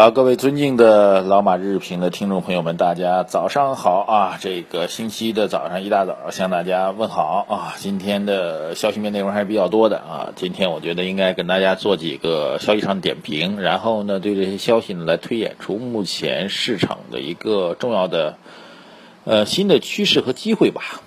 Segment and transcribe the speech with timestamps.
[0.00, 4.38] 好，各位尊敬的老马日评的听众朋友们，大家早上好啊！
[4.40, 7.74] 这个星期的早上一大早向大家问好啊！
[7.76, 10.32] 今天的消息面内容还是比较多的啊！
[10.36, 18.38] 今天我觉得应该跟大家做几个消息上点评，然后呢，对这些消息呢来推演出目前市场的一个重要的
[19.24, 21.02] 呃新的趋势和机会吧。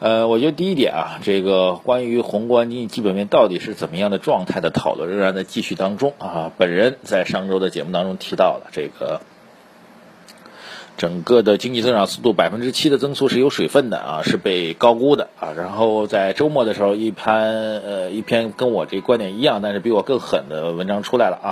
[0.00, 6.52] 呃，我觉得第一点啊，这个关于宏观经济基本面到底是怎么样的状态的讨论仍然在继续当中啊。
[6.56, 9.20] 本人在上周的节目当中提到了这个
[10.96, 15.52] 整个的经济增长速度百分之七的增速是有水分的啊，是被高估的啊。
[15.56, 21.48] 然后在周末的时候，一篇呃一篇跟我这观点一样，但是比我更狠的文章出来了啊。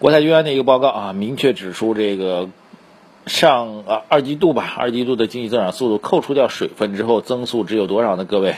[0.00, 2.48] 国泰君安的一个报告啊，明确指出这个。
[3.26, 8.24] 上啊二季度吧，二季度的经济增长速度扣除掉水分之后，增速只有多少呢？
[8.24, 8.54] 各位，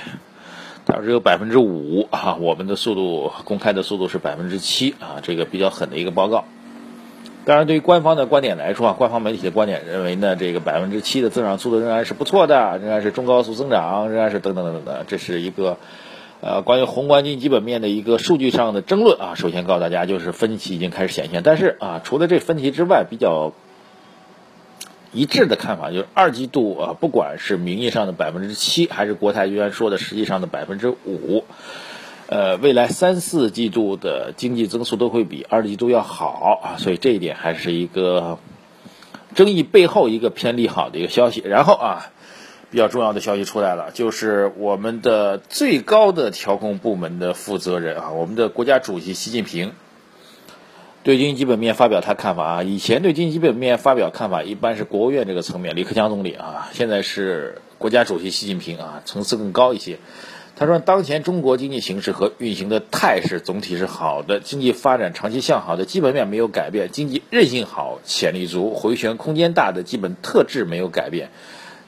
[0.85, 2.37] 它只有百分之五啊。
[2.39, 6.45] 我们的速度公开的速度是百分之七啊，这个比较狠的一个报告。
[7.47, 15.07] 当然，对于官方的观点来说啊，官方媒体的观点认为呢，这个百分之七的增长速度仍然是不错的，仍然是中高速增长，仍然是等等等等的。
[15.09, 15.79] 这是一个
[16.43, 19.35] 呃关于宏观经济基本面的一个数据上的争论啊。
[19.35, 23.55] 首先告诉大家，就是分歧已经开始显现，但是啊，除了这分歧之外，比较。
[25.13, 31.45] 一致的看法就是二季度啊，不管是名义上的百分之七，还是国泰君安说的实际上的百分之五，
[32.27, 38.39] 呃，未来三四季度的经济增速都会比二季度要好啊，所以这一点还是一个
[39.35, 41.43] 争议背后一个偏利好的一个消息。
[41.45, 42.11] 然后啊，
[42.71, 49.73] 比较重要的消息出来了，就是我们的最高的调控部门的负责人啊，我们的国家主席习近平。
[51.09, 60.01] 对经济基本面发表他看法啊，以前对经济基本面发表看法一般是国务院这个层面，李克强总理啊，现在是国家主席习近平啊，层次更高一些。
[60.55, 71.31] 他说，当前中国经济形势和运行的态势总体是好的，经济发展长期向好的基本面没有改变，经济韧性好、潜力足、回旋空间大的基本特质没有改变，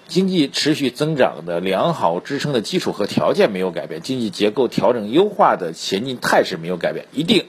[0.09, 7.45] 经济持续增长的良好支撑的基础和条件没有改变，经济结构调整优化的前进态势没有改变，一定。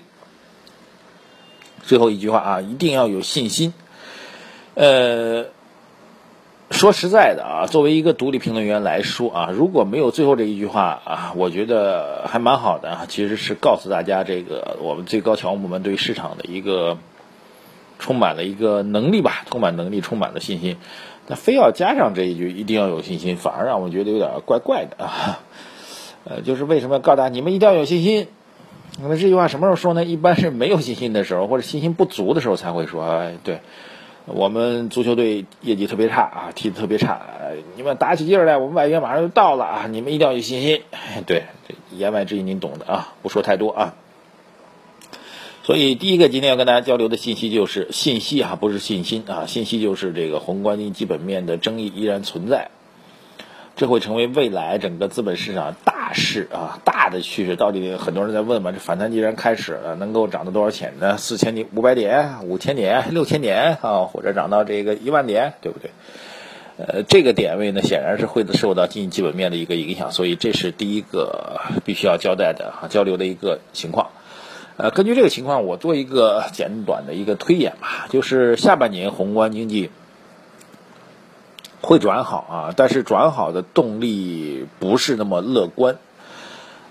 [1.91, 3.73] 最后一句话啊，一定要有信心。
[4.75, 5.47] 呃，
[6.69, 13.05] 说实在的啊，作为一个独立评论员来说啊，如果没有最后这一句话啊，我觉得还蛮好的啊。
[13.09, 16.97] 其实是告诉大家，这个我们最高调控部门对市场的一个
[17.99, 20.77] 充满了一个能力吧，充满能力，充满了信心。
[21.27, 25.41] 那非要加上这一句，一定要有信心，反而让我觉得有点怪怪的啊。
[26.23, 28.29] 呃，就是为什么要告诉大家，你们一定要有信心？
[28.99, 30.03] 那这句话什么时候说呢？
[30.03, 33.03] 一般是没有信心的时候，或者信心不足的时候才会说。
[33.05, 33.61] 哎，对，
[34.25, 37.21] 我们足球队业绩特别差啊，踢得特别差，
[37.77, 40.81] 你们打起劲来，我们外援马上就到了啊，你们一定要有信心。
[41.25, 41.45] 对，
[41.91, 43.95] 言外之意您懂的啊，不说太多啊。
[45.63, 52.71] 所以第一个今天要跟大家交流的信息就是信息啊，不是信心啊，信息就是这个宏观经济基本面的争议依然存在。
[53.75, 57.55] 这会成为未来整个资本市场大势啊，大的趋势。
[57.55, 58.71] 到底很多人在问嘛？
[58.71, 61.17] 这反弹既然开始了，能够涨到多少钱呢？
[61.17, 65.89] 四千点、五百点、五千点、六千点啊，或者涨到这个一万点，对不对？
[66.77, 74.11] 呃，这个点位呢，显然是会受到经济基本面的一个影响，所以这是第一个必须要交代的啊，交流的一个情况。
[74.77, 79.89] 呃，根据这个情况，我做一个简短的一个推演吧，就是下半年宏观经济。
[81.81, 85.97] 会转好啊，但是转好的动力不是那么乐观。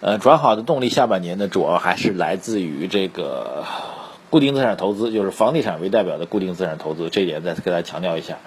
[0.00, 3.64] 呃，转好的动力下半年呢，主要还是来自于这个
[4.30, 8.38] 固定资产投资，就是房地产为代表的固定资产投资，这一点再次给大家强调一下。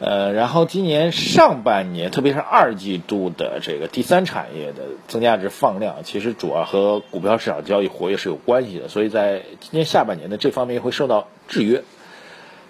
[0.00, 11.82] 呃，然后今年上半年，特别是二季度的这个第三产业的增加值放量，其实主要和股票市场交易活跃是有关系的，所以在今年下半年的这方面会受到制约。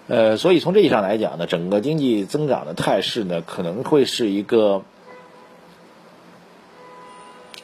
[0.09, 4.81] 呃，所以从这意义上来讲呢，整个经济增长的态势呢，可能会是一个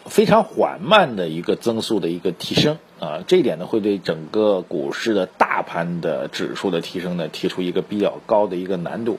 [0.06, 9.18] 非常缓慢的一个增速的一个提升啊，这一点呢，会对整个股市的大盘的指数的提升呢，提出一个比较高的一个难度。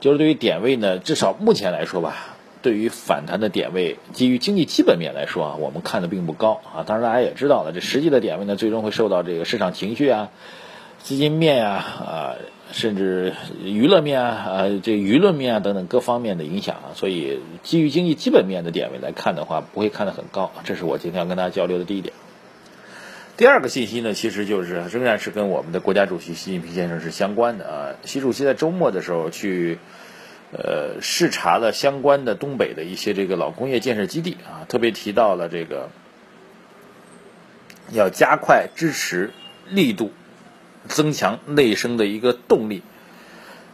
[0.00, 6.84] 就是对于点位呢，至少目前来说吧，对于反弹的点位，基于经济基本面来说啊，我们看的并不高啊。
[6.86, 10.30] 当然，大家也知道了，这实际的点位呢，最终会受到这个市场情绪啊。
[11.04, 12.34] 资金面呀，啊，
[12.72, 20.50] 甚至娱乐面啊，啊，这舆论面啊等等各方面的影响啊，所以基于经济基本面的点位来看的话，不会看得很高。
[20.64, 22.14] 这是我今天要跟大家交流的第一点。
[23.36, 27.76] 第二个信息呢，其实就是仍然是跟我们的国家主席习近平先生是相关的啊。
[28.06, 29.76] 习主席在周末的时候去，
[30.52, 35.90] 呃，视察了相关的东北的一些这个老工业建设基地啊，特别提到了这个
[37.92, 39.32] 要加快支持
[39.68, 40.10] 力度，
[40.88, 42.82] 增强内生的一个动力。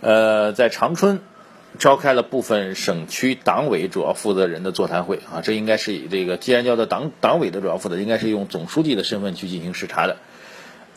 [0.01, 1.21] 呃，在长春。
[1.79, 10.17] 召开了部分省区党委主要负责人的座谈会啊，这应该是以这个既然叫做党党委的主要负责，应该是用总书记的身份去进行视察的。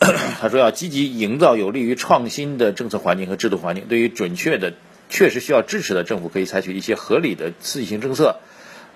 [0.00, 4.74] 他说要积极营造有利于创新的政策环境和制度环境，对于准确的、
[5.08, 8.40] 确实需要支持的，政府可以采取一些合理的刺激性政策，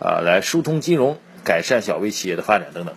[0.00, 2.96] 啊，来疏通金融、改善小微企业的发展等等。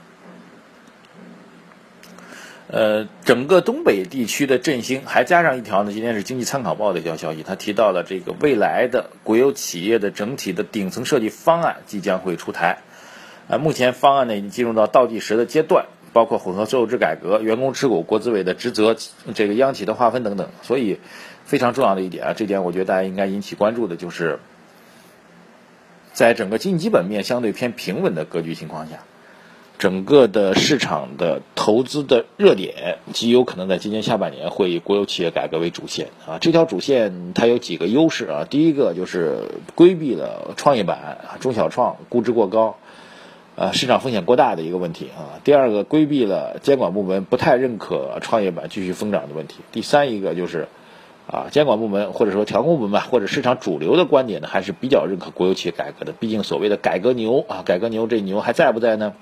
[2.71, 5.91] 呃，整个东北地区的振兴，还加上一条呢。
[5.91, 12.77] 今天是经济参考报的一条消息，他提到了这个未来的国有企业的整体的顶层设计方案即将会出台。
[13.49, 18.95] 啊，目前方案呢已经进入到倒计时的阶段，包括混合所有制改革、员工持股、国资委的职责、
[19.33, 20.47] 这个央企的划分等等。
[20.61, 20.97] 所以
[21.43, 24.39] 非常重要的一点啊，这点我觉得大家应该引起关注的就是，
[26.13, 28.99] 在整个经济基本面相对偏平稳的格局情况下。
[29.81, 36.37] 整个的市场的投资的热点极有可能在今年下半年会以国有企业改革为主线啊。
[36.39, 38.45] 这条主线它有几个优势啊。
[38.47, 42.75] 第一个就是规避了创业板、中小创估值过高，
[43.55, 45.41] 呃，市场风险过大的一个问题啊。
[45.43, 49.55] 第二个规避了监管部门不太认可创业板继续疯涨的问题。
[49.71, 50.67] 第三一个就是
[51.25, 56.11] 啊，监管部门或者说调控部门吧或者市场主流的观点呢，还是比较认可国有企业改革的。
[56.11, 59.15] 毕竟所谓的改革牛啊，改革牛这牛还在不在呢？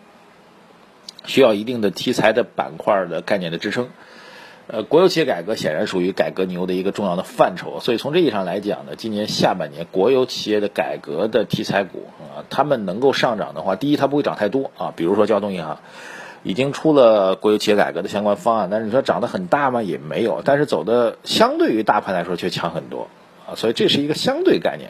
[1.29, 3.89] 需要一定的题材的板块的概念的支撑，
[4.65, 15.77] 呃，国有企业改革显然属于改革牛的一个重要的范畴，所以从这意义上来讲呢，今年下半年国有企业的改革的题材股啊，他们能够上涨的话，第一它不会涨太多啊，比如说交通银行
[16.41, 19.83] 已经出了国有企业改革的相关方案，但是你说涨得很大吗？
[19.83, 23.07] 也没有，但是走的相对于大盘来说却强很多
[23.45, 24.89] 啊，所以这是一个相对概念。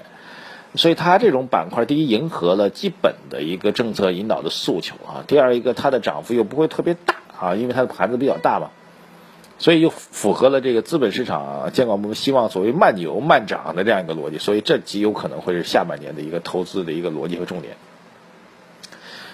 [0.75, 8.69] 所以它这种板块，第一迎合了基本的一个政策引导的诉求啊，第二一个它的涨幅又不会特别大啊，因为它的盘子比较大嘛，
[9.57, 17.74] 所以又符合了这个资本市场监管部门希望所谓慢牛慢涨的这样一个逻辑，所以这极有可能会是下半年的一个投资的一个逻辑和重点。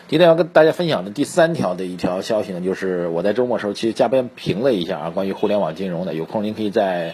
[0.08, 7.14] 今天要跟大家分享的第三条的一条消息呢，就是我在周末时候其实加班评了一下啊，关于互联网金融的，有空您可以在。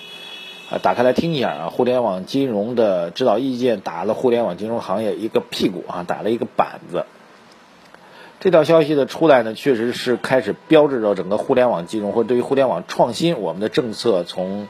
[0.71, 1.69] 啊，打开来听一下啊！
[1.69, 7.06] 互联网金融的指导意见打了互联网金融行业一个屁股啊，打了一个板子。
[8.39, 14.69] 这条消息的出来呢，确实是开始标志着整个互联网金融或对于互联网创新，我们的政策从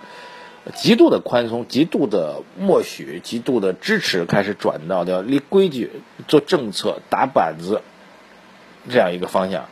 [0.73, 5.91] 极度的宽松、极度的默许、极度的支持，开始转到要立规矩、
[6.27, 7.83] 做政策、打板子
[8.89, 9.65] 这样一个方向。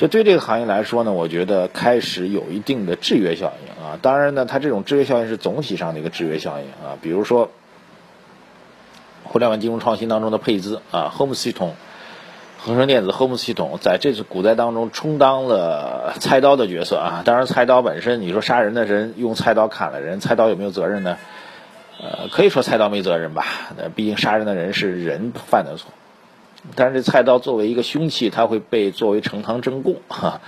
[0.00, 3.98] 所以对这个行业来说呢，我觉得开始有一定的制约效应啊。
[4.00, 6.96] 当然呢，它这种制约效应是总体上的一个制约效应啊。
[7.02, 7.50] 比如说，
[9.24, 11.74] 互联网金融创新当中的配资啊，Home 系统、
[12.56, 17.20] 恒生电子 Home 系统在这次股灾当中充当了菜刀的角色啊。
[17.26, 21.18] 当然，菜刀本身，你说杀人的人用菜刀砍了人，菜刀有没有责任呢？
[22.00, 23.44] 呃，可以说菜刀没责任吧。
[23.76, 25.90] 那毕竟杀人的人是人犯的错。
[26.76, 30.40] 但是这菜刀作为一个凶器，它会被作为呈堂证供， 哈，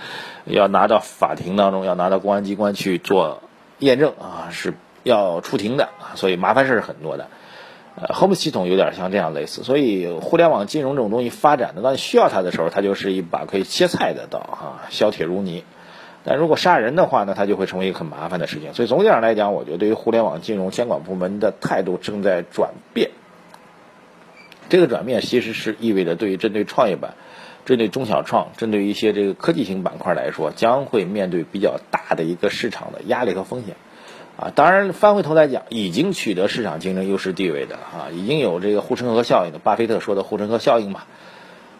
[0.45, 3.41] 要拿到法庭当中，要拿到公安机关去做
[3.79, 7.27] 验证 啊，是要出庭的，所以麻烦事儿很多的。
[7.95, 15.63] 呃，Home 系统有点像这样类似，所以互联网金融这种东西发展的，当你需要它的时候，它就是一把可以切菜的刀哈，削铁如泥。
[16.23, 18.73] 但如果杀人的话呢，它就会成为一个很麻烦的事情。
[18.73, 23.11] 所以总体上来讲，我觉得对于互联网金融监管部门的态度正在转变。
[24.73, 27.13] 这个转变其实是意味着，对于针对创业板、
[27.63, 33.75] 针对中小创、针对一些这个科技型板块来说，将会面对比较大的一个市场的压力和风险。
[34.35, 41.03] 啊，当然翻回头来讲，已经取得市场竞争优势地位的啊，已经有这个护城河效应的，巴菲特说的护城河效应嘛，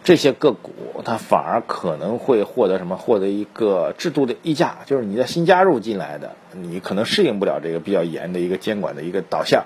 [0.04, 0.70] 这些个股
[1.04, 2.96] 它反而可能会获得什么？
[2.96, 9.64] 获得一个制度的溢价，就是你在新加入进来的，你可能适应不了这个比较严的一个监管的一个导向。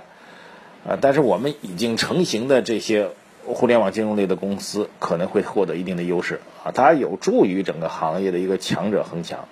[0.87, 3.11] 啊，但是我们已经成型的这些
[3.45, 9.49] 互联网金融类的公司可能会获得一定的优势啊，它有助于整个行业的一个强者恒强，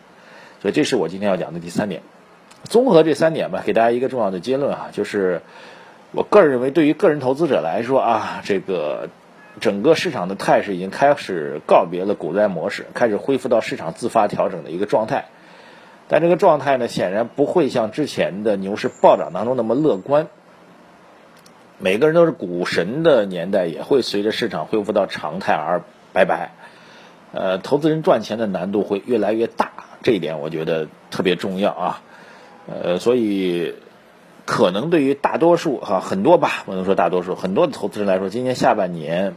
[0.61, 2.03] 所以这是我今天要讲的第三点。
[2.65, 5.43] 综合这三点吧，给大家一个重要的结论啊，就是
[6.13, 9.09] 我个人认为，对于个人投资者来说啊，这个
[9.61, 15.27] 整个市场的态势已经开始告别了股灾模式，开始恢复到市场自发调整的一个状态。
[16.09, 20.29] 但这个状态呢，显然不会像之前的牛市暴涨当中那么乐观。
[21.79, 26.53] 每个人都是股神的年代，也会随着市场恢复到常态而拜拜。
[27.33, 29.71] 呃，投资人赚钱的难度会越来越大，
[30.03, 32.03] 这一点我觉得特别重要啊。
[32.67, 33.75] 呃，所以
[34.47, 39.35] 可能对于大多数哈很多吧，不能说大多数，很多的投资人来说，今年下半年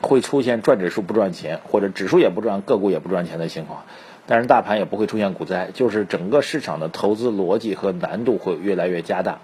[0.00, 3.84] 会出现赚指数不赚钱，或者指数也不赚，个股也不赚钱的情况。
[4.26, 9.38] 但是大盘也不会出现股灾，就是整个市场的投资逻辑和难度会越来越加大。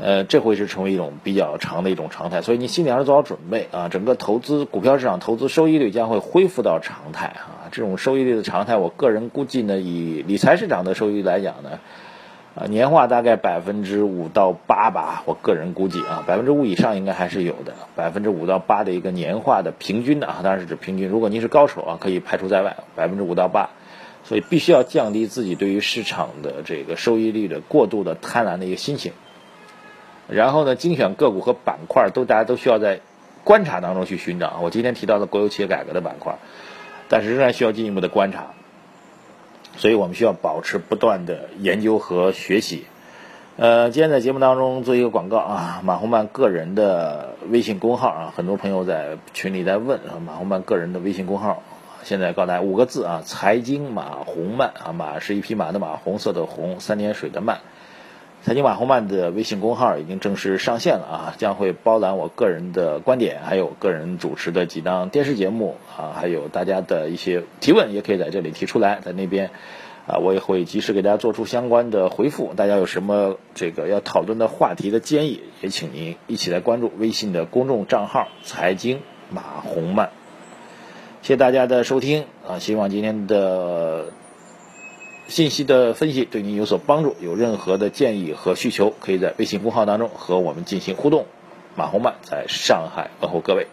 [0.00, 3.88] 呃，这会是成为一种比较长的一种常态，所以你心里还是做好准备啊。
[3.88, 7.70] 整个投资股票市场投资收益率将会恢复到常态啊。
[7.70, 11.78] 这种收益率的常态，我个人估计呢，以理财市场的收益率来讲呢，
[12.56, 15.22] 啊，年化大概百分之五到八吧。
[15.26, 21.08] 我个人估计啊，百分之五以上应该还是有的，百分之五到八的一个年化的平均的啊，当然是指平均。
[21.08, 23.70] 如果您是高手啊，可以排除在外，百分之五到八。
[24.24, 29.12] 所以必须要降低自己对于市场的这个收益率的过度的贪婪的一个心情。
[30.28, 33.00] 然后呢，精选个股和板块都大家都需要在
[33.44, 34.58] 观察当中去寻找。
[34.62, 36.36] 我今天提到的国有企业改革的板块，
[37.08, 38.46] 但是仍然需要进一步的观察。
[39.76, 42.84] 所以我们需要保持不断的研究和学习。
[43.56, 51.62] 呃，今天在节目当中做一个广告啊，马红曼个人的微信公号啊，很多朋友在群里在问啊，马红曼个人的微信公号，
[52.02, 57.58] 现在告诉大家五个字啊，财经马红曼啊，马是一匹马的马，红色的红，三点水的曼。
[58.44, 69.50] 财经马红曼的微信公号已经正式上线了啊，将会包揽我个人的观点，还有个人主持的几档电视节目啊，还有大家的一些提问，也可以在这里提出来，在那边
[70.06, 72.52] 啊，我也会及时给大家做出相关的回复。
[72.54, 80.10] 大家有什么这个要讨论的话题的建议，也请您一起来关注微信的公众账号“财经马红曼”。
[81.22, 84.04] 谢谢大家的收听啊，希望今天的。
[85.26, 91.26] 信息的分析对您有所帮助，有任何的建议和需求，可以在微信公号当中和我们进行互动。
[91.76, 93.66] 马红漫在上海问候各位。